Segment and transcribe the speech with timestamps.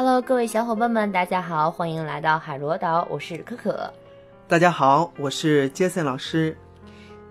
[0.00, 3.92] Hello，各位小伙伴们，大家好，欢迎来到海螺岛，我是可可。
[4.46, 6.56] 大家好，我是杰森老师。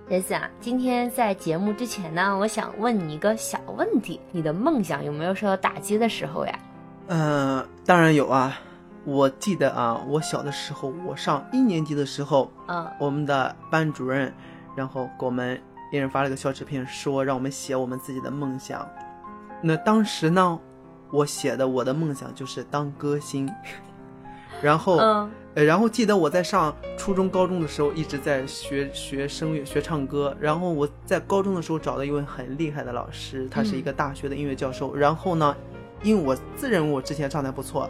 [0.10, 6.60] 杰森啊，今天在节目之前呢，我想问你一个小问题：你的梦想有没有受到打击的时候呀？
[7.08, 8.60] 嗯，当然有啊。
[9.06, 14.34] 我记得啊，我小的时候，我上一年级的时候，嗯，我们的班主任，
[14.76, 15.58] 然后给我们
[15.90, 18.86] 一人发了个小纸片，说让我们写我们自己的梦想。
[19.62, 20.60] 那当时呢，
[21.12, 23.50] 我写的我的梦想就是当歌星。
[24.62, 30.36] 然后，嗯，呃，然后记得我在上初中、高中的时候一直在学学声乐、学唱歌。
[30.40, 34.96] 然后我在高中的时候找到一位很厉害的老师，他是一个大学的音乐教授。
[34.96, 35.56] 然后呢，
[36.02, 37.88] 因为我自认为我之前唱的不错。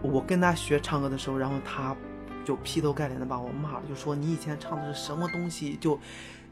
[0.00, 1.94] 我跟他学唱歌的时候，然后他
[2.44, 5.76] 就劈头盖脸的把我骂了，就说你以前唱的是什么东西？
[5.80, 5.98] 就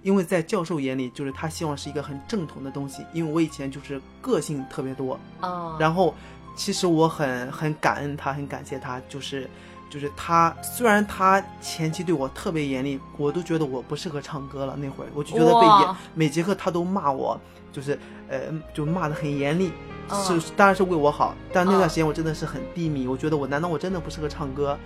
[0.03, 3.05] 因为在教授眼里，就是他希望是一个很正统的东西。
[3.13, 6.15] 因为我以前就是个性特别多，哦，然后
[6.57, 9.49] 其实我很很感恩他，很感谢他，就是
[9.91, 14.77] 就是他虽然他前期对我特别严厉，我都觉得我不适合唱歌了。
[14.77, 17.41] 那会儿我就觉得被严，每节课他都骂我，
[17.73, 18.41] 就是呃
[18.73, 19.73] 就骂的很严厉。
[20.11, 24.79] 是，当然是为我好，但那段时间我真的是很低迷，我觉得我难道我真的不适合唱歌？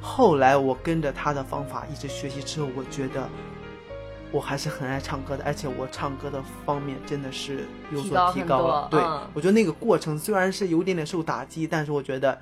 [0.00, 3.28] 后来我跟着他的方法一直学习之后，我觉得
[4.30, 8.88] 我还是很爱唱歌的，而且我唱歌的方面真的是有所提高了。
[8.90, 9.00] 对，
[9.34, 12.38] 我觉得那个过程虽然是有点点受打击，但是我觉得，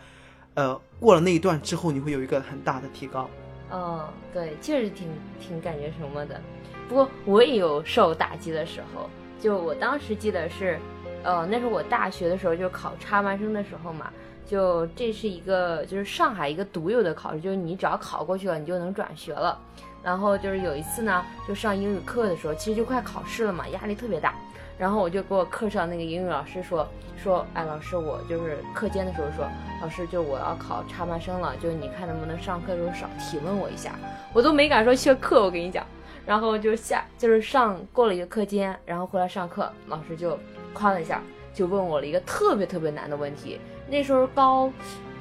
[0.54, 3.28] 呃，过了那一段之后，你会有一个很大的提高。
[3.70, 5.08] 嗯，对，确实挺
[5.40, 6.40] 挺感觉什么的。
[6.88, 9.08] 不过我也有受打击的时候，
[9.40, 10.78] 就我当时记得是。
[11.22, 14.12] 呃，那是我大学的时候就考插班生的时候嘛，
[14.46, 19.58] 就这是一个就是上海一个独有的考试，就是你只要考过去了，你就能转学了。
[20.02, 24.34] 然后就是有一次呢，就上英语课的时候，其实就快考试了嘛，压力特别大。
[24.78, 26.86] 然后我就给我课上那个英语老师说
[27.22, 29.46] 说，哎，老师，我就是课间的时候说，
[29.82, 33.94] 老师，就我要考插班生了，就你看能不能上课的时候少提问我一下，
[34.32, 35.84] 我都没敢说缺课，我跟你讲。
[36.24, 40.38] 然后就下就是上过了一个课间，然后回来上课，老师就。
[40.78, 41.22] 夸了一下，
[41.56, 43.58] 就问我了一个特别特别难的问题。
[43.88, 44.70] 那时候高，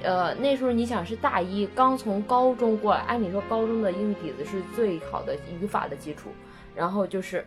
[0.04, 6.30] 呃，那时候你想是大一，刚从高中过来，按理说高中的英语底子是最好的语法的基础。
[6.76, 7.46] 然后就是，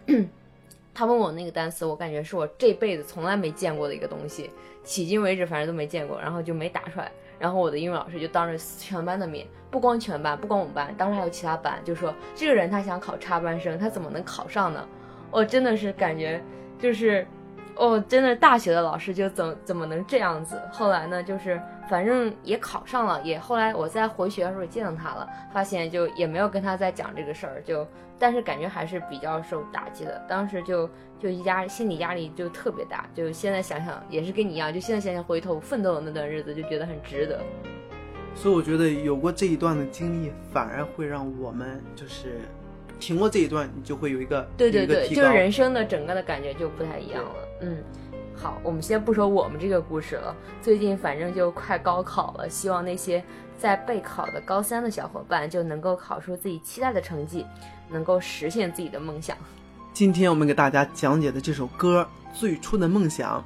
[0.95, 4.51] 他问我那个单词，我感觉是我这辈子从来没见过的一个东西，
[4.87, 7.13] 迄今为止反正都没见过，然后就没答出来。
[7.39, 14.89] 然后我的英语老师就当着全班的面，不光全班，不光我们班，当时还有其他班，就说这个人他想考插班生，他怎么能考上呢？
[15.31, 16.43] 我真的是感觉
[16.79, 17.27] 就是。
[17.79, 20.61] 哦，真的，大学的老师就怎怎么能这样子？
[20.73, 27.87] 后来呢，就是反正也考上了，也后来我在回学的时候见到他了，发现就也没有跟他再讲这个事儿，就
[28.19, 30.21] 但是感觉还是比较受打击的。
[30.29, 30.91] 当时就
[31.21, 37.41] 就压心理压力就特别大，就现在想想也是跟你一样，就现在想想回头奋斗的那段日子就觉得很值得。
[38.35, 42.41] 所以我觉得有过这一段的经历，反而会让我们就是
[42.99, 47.31] 挺过这一段，你就会有一个对对对，就是人生的整个的感觉就不太一样了。
[47.61, 47.79] 嗯，
[48.35, 50.35] 好，我们先不说我们这个故事了。
[50.61, 53.23] 最近反正就快高考了，希望那些
[53.59, 57.45] 在备考的高三的小伙伴就能够考出自己期待的成绩，
[57.89, 59.37] 能够实现自己的梦想。
[59.93, 62.07] 今天我们给大家讲解的这首歌
[62.39, 63.41] 《最初的梦想》，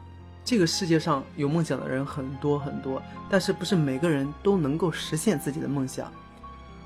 [0.45, 6.13] 这个世界上有梦想的人很多很多，但是不是每个人都能够实现自己的梦想？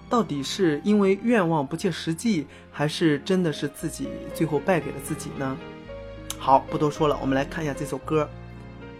[0.08, 5.56] 到底是因为愿望不切实际，还是真的是自己最后败给了自己呢？
[6.38, 8.28] 好，不多说了，我们来看一下这首歌。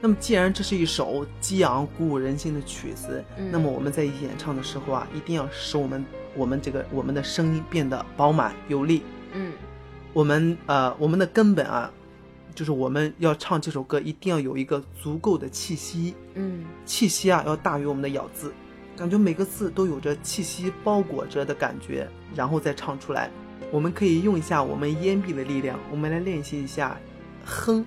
[0.01, 9.03] 那么，既然这是一首激昂、鼓舞人心的曲子，那么我们在演唱的时候啊，一定要使我们我们这个我们的声音变得饱满有力。
[9.33, 9.53] 嗯，
[10.13, 11.91] 我们呃，我们的根本啊，
[12.55, 16.15] 就是我们要唱这首歌，一定要有一个足够的气息。
[16.35, 18.53] 嗯，气息啊，要大于我们的咬字，
[18.97, 23.31] 感觉每个字都有着气息包裹着的感觉，然后再唱出来。
[23.71, 26.97] 我们可以用一下我们咽壁的力量，我们来练习一下。
[27.45, 27.85] 哼，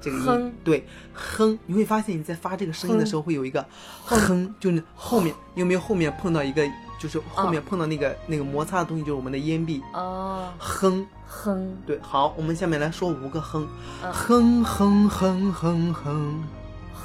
[0.00, 3.64] 这个音对哼，你会发现你在发这个声音的时候会有一个
[4.04, 6.66] 哼，就是后面你有没有后面碰到一个，
[6.98, 10.48] 就是后面碰到那个那个摩擦的东西，就是我们的咽壁哦。
[10.58, 13.66] 哼哼，对，好，我们下面来说五个哼，
[14.00, 16.44] 哼哼哼哼哼，哼哼哼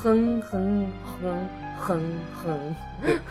[0.02, 0.88] 哼哼，
[1.80, 2.02] 哼
[2.44, 2.76] 哼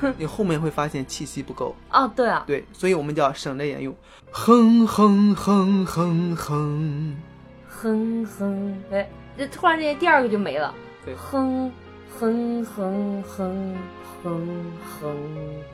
[0.00, 3.94] 哼，你后面会发现气息不够啊，对啊，对，所以我们就要省着点用，
[4.30, 7.16] 哼哼哼哼哼。
[7.66, 9.08] 哼哼，哎，
[9.38, 10.74] 这突然之间第二个就没了。
[11.04, 11.72] 对，哼
[12.18, 13.74] 哼哼哼
[14.22, 15.16] 哼哼。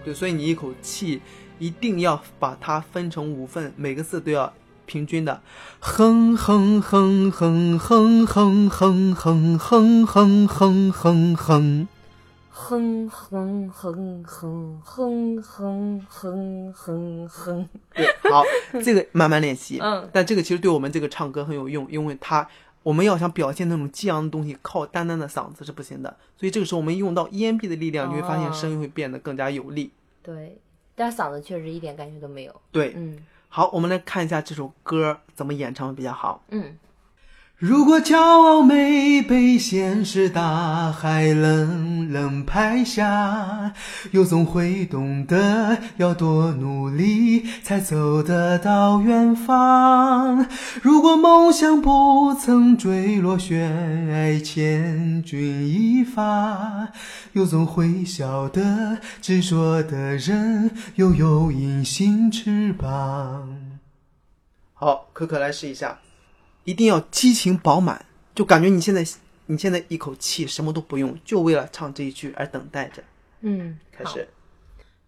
[0.04, 1.20] 对，所以你一口气
[1.58, 4.52] 一定要把它分成五份，每个字都要
[4.86, 5.42] 平均的。
[5.80, 11.88] 哼哼哼哼哼哼哼哼哼哼哼哼哼。
[12.58, 17.68] 哼哼哼哼哼哼哼哼哼。
[17.94, 18.42] 对，好，
[18.82, 19.78] 这个慢慢练习。
[19.78, 22.48] 嗯，但这个其实对我们这个唱歌很有用，因为它
[22.82, 26.16] 我们要想表现那种激昂的东西，靠单单的嗓子是不行的。
[26.36, 29.92] 所以这个时候我们用到咽壁的力量，你会发现声音会变得更加有力。
[30.22, 30.58] 对，
[30.94, 32.60] 但嗓子确实一点感觉都没有。
[32.72, 33.18] 对，嗯，
[33.56, 36.44] 好，我们来看一下这首歌怎么演唱比较好。
[36.50, 36.76] 嗯。
[37.58, 43.72] 如果骄傲没被现实大海冷冷拍下，
[44.10, 50.46] 又总会懂得要多努力才走得到远方。
[50.82, 56.88] 如果梦想不曾坠落悬崖，千钧一发，
[57.32, 63.48] 又总会晓得执着的人拥有隐形翅膀。
[64.74, 65.96] 好，可可来试一下。
[66.66, 68.04] 一定要激情饱满，
[68.34, 69.02] 就感觉你现在
[69.46, 73.02] 你现在一口气什么都不用，就为了唱这一句而等待着。
[73.40, 74.28] 嗯，开始。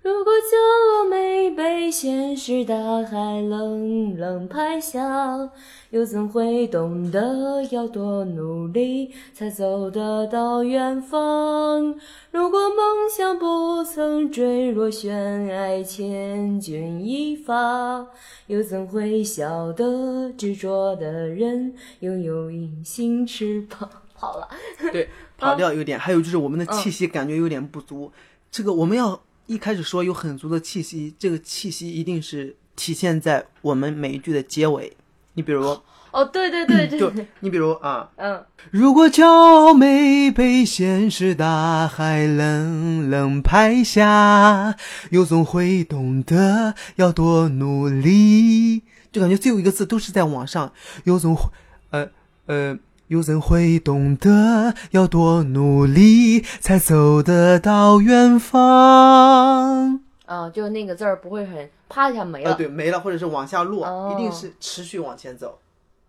[0.09, 0.57] 如果骄
[0.97, 5.51] 傲没被现实大海冷冷拍下，
[5.91, 11.95] 又怎会懂得要多努力才走得到远方？
[12.31, 18.07] 如果梦想不曾坠落悬崖，千钧一发，
[18.47, 23.87] 又怎会晓得执着的人拥有隐形翅膀？
[24.15, 24.49] 跑了，
[24.91, 28.11] 对，跑调有点，还有就是我们的气息感觉有点不足，
[28.51, 29.21] 这个我们要。
[29.49, 34.95] 一开始说有很足的气息，这个气息一定是体现在我们每一句的结尾。
[35.33, 35.81] 你比如，
[36.11, 37.11] 哦，对对对对，就
[37.41, 44.77] 你比如啊，嗯，如果骄傲没被现实大海冷冷拍下，
[45.13, 50.71] 又总会懂得要多努力，就感觉最后一个字都是在往上，
[51.05, 51.51] 又总会，
[51.91, 52.11] 呃
[52.45, 52.79] 呃。
[53.09, 60.01] 又怎会懂得要多努力才走得到远方？
[60.27, 62.51] 啊，就那个字儿不会很啪一下没了。
[62.51, 65.59] 啊，对，没了，或者是往下落，一定是持续往前走。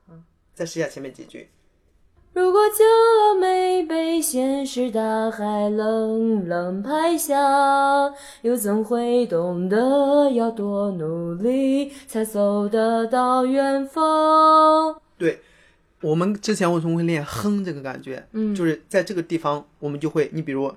[0.10, 0.22] 嗯，
[0.54, 1.50] 再试一下前面几句。
[2.34, 7.34] 如果骄傲没被现实大海冷冷拍下，
[8.42, 14.98] 又怎会懂得要多努力才走得到远方？
[15.18, 15.40] 对。
[16.02, 18.26] 我们之前为什么会练哼这个感觉？
[18.32, 20.74] 嗯，就是在这个地方，我们就会，你比如，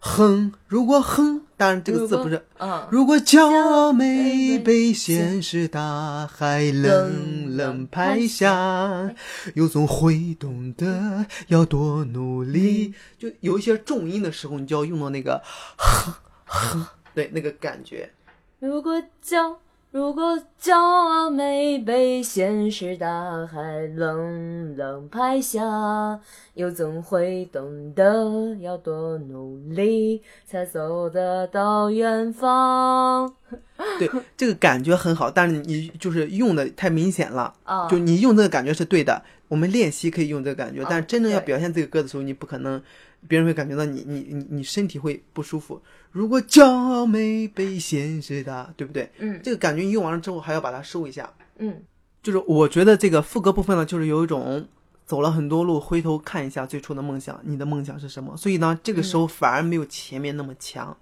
[0.00, 9.14] 哼，如果哼，当然这个字不是，嗯，如果骄傲没被现实大海冷冷拍下，
[9.54, 12.92] 又总会懂得要多努力。
[13.18, 15.40] 就有一些重音的时候，你就要用到那个
[15.76, 16.12] 哼
[16.44, 18.10] 哼，对，那个感觉。
[18.58, 19.56] 如果骄
[19.96, 26.20] 如果骄傲没被现实大海冷冷拍下，
[26.52, 33.36] 又怎会懂得要多努力才走得到远方？
[33.98, 37.88] 对，这个感觉很好，但是你就是用的太明显了啊！
[37.88, 42.82] 就你用这个感觉是对的，我们练习可以用这个感觉，但是真正要表现这个歌的时候，你不可能。
[43.28, 45.82] 别人会感觉到你你你你身体会不舒服。
[46.12, 49.10] 如果骄傲没被现实的，对不对？
[49.18, 51.28] 嗯，这个感觉你用完了之后还要把它收一下。
[51.58, 51.82] 嗯，
[52.22, 54.68] 就是我觉得这个副歌部分呢，就是有一种
[55.06, 58.36] 走了很多路，回头看一下最初的梦想，你的梦想是什么？
[58.36, 60.96] 所以呢，这个时候反而没有前面那么强。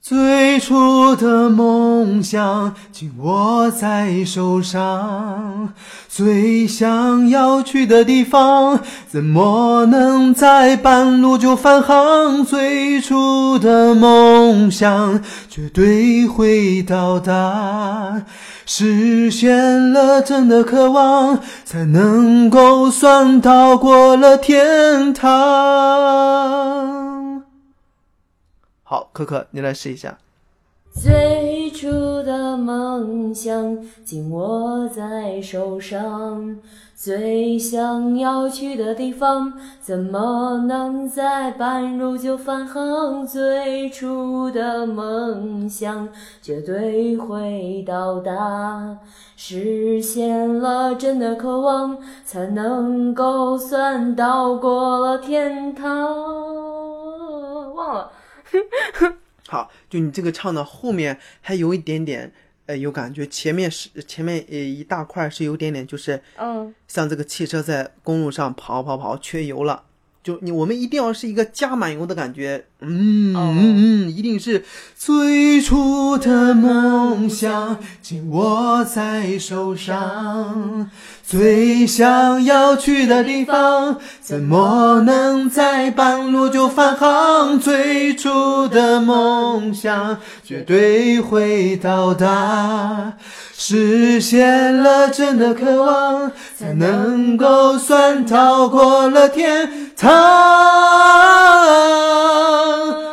[0.00, 5.70] 最初的梦想紧握在手上，
[6.08, 12.44] 最想要去的地方，怎么能在半路就返航？
[12.44, 18.22] 最初的梦想绝对会到达，
[18.64, 25.34] 实现了真的渴望，才能够算到过了天堂。
[28.88, 30.16] 好，可可，你来试一下。
[30.92, 31.90] 最初
[32.22, 36.56] 的梦想紧握在手上，
[36.94, 43.26] 最想要去的地方，怎么能在半路就返航？
[43.26, 46.08] 最初的梦想
[46.40, 48.98] 绝对会到达，
[49.36, 56.65] 实现了真的渴望，才能够算到过了天堂。
[59.48, 62.32] 好，就你这个唱的后面还有一点点，
[62.66, 63.26] 呃，有感觉。
[63.26, 69.84] 前面是前面呃一大块是有点点，就是嗯，像这个汽车在公路上跑跑跑，缺油了。
[70.22, 74.64] 就你我们一定要是一个加满油的感觉，嗯嗯嗯，一定是
[74.96, 80.90] 最初的梦想紧握在手上，
[81.26, 87.58] 最想要去的地方，怎么能在半路就返航？
[87.58, 93.14] 最初的梦想绝对会到达，
[93.56, 100.06] 实现了真的渴望，才能够算逃过了天堂。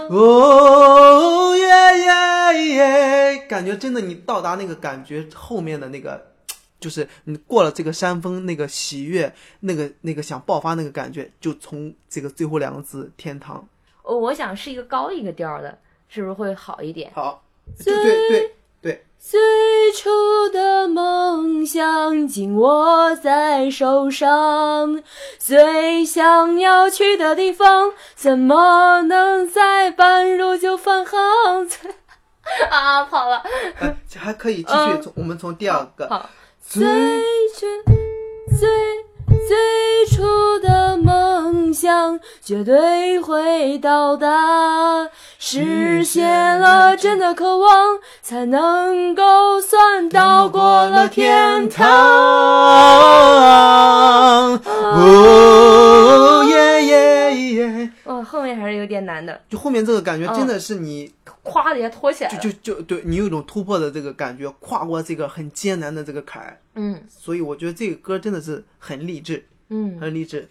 [0.09, 1.65] 哦耶
[1.99, 3.45] 耶耶！
[3.47, 6.21] 感觉真的，你到达那个感觉后面的那个，
[6.79, 13.67] 就是你过了这个山峰，那个喜悦，那个那个想爆发那个感觉，就从这个最后两个字“天堂”。
[14.03, 15.77] 哦，我想是一个高一个调的，
[16.09, 17.11] 是不是会好一点？
[17.15, 17.43] 好，
[17.83, 18.55] 对对对。
[19.19, 19.39] 最
[19.93, 25.01] 初的梦想紧握在手上，
[25.39, 31.65] 最想要去的地方，怎么能在半路就返航？
[32.69, 33.41] 啊，跑了。
[34.17, 36.07] 还可以继续，从我们从第二个。
[36.09, 36.29] 好，
[36.61, 37.65] 最初
[38.59, 38.69] 最
[39.47, 40.82] 最初的
[41.73, 45.09] 梦想绝对会到达。
[45.39, 51.89] 实现了真的渴望，才能够算到过了天堂。
[54.99, 57.91] 哦耶耶耶！
[58.03, 59.41] 哦，后面还是有点难的。
[59.49, 61.11] 就后面这个感觉，真的是你
[61.43, 66.55] 咵的一下拖起来就就就对你有一种突破的这个感觉，跨过这个很艰难的这个坎。
[66.75, 69.43] 嗯，所以我觉得这个歌真的是很励志。
[69.69, 70.47] 嗯，很励志。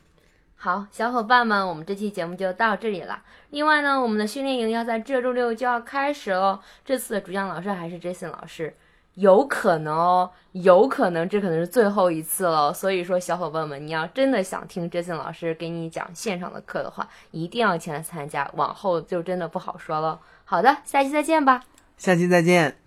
[0.65, 3.21] 好，小伙伴们，我们这期节目就到这里了。
[3.51, 6.61] 另外呢，我们的训练营要在这周六就要开始喽。
[6.85, 8.73] 这次的主讲老师还是 Jason 老师，
[9.15, 12.73] 有可能哦，有可能这可能是最后一次了。
[12.73, 20.21] 所以说，小伙伴们，你要真的想听 Jason 老师给你讲线上的课的话，一定要前来参加，往后就真的不好说了。
[20.45, 21.65] 好的，下期再见吧。
[21.97, 22.82] 下期再见。